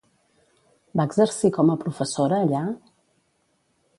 Va 1.01 1.05
exercir 1.09 1.51
com 1.59 1.69
a 1.73 1.77
professora 1.85 2.41
allà? 2.47 2.65